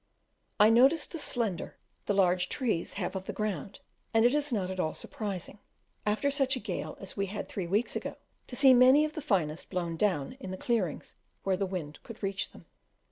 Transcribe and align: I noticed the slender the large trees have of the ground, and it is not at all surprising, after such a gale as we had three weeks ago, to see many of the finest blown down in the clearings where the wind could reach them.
I 0.59 0.71
noticed 0.71 1.11
the 1.11 1.19
slender 1.19 1.77
the 2.07 2.15
large 2.15 2.49
trees 2.49 2.95
have 2.95 3.15
of 3.15 3.25
the 3.25 3.33
ground, 3.33 3.81
and 4.15 4.25
it 4.25 4.33
is 4.33 4.51
not 4.51 4.71
at 4.71 4.79
all 4.79 4.95
surprising, 4.95 5.59
after 6.07 6.31
such 6.31 6.55
a 6.55 6.59
gale 6.59 6.97
as 6.99 7.15
we 7.15 7.27
had 7.27 7.47
three 7.47 7.67
weeks 7.67 7.95
ago, 7.95 8.15
to 8.47 8.55
see 8.55 8.73
many 8.73 9.05
of 9.05 9.13
the 9.13 9.21
finest 9.21 9.69
blown 9.69 9.95
down 9.97 10.37
in 10.39 10.49
the 10.49 10.57
clearings 10.57 11.13
where 11.43 11.55
the 11.55 11.67
wind 11.67 11.99
could 12.01 12.23
reach 12.23 12.49
them. 12.49 12.65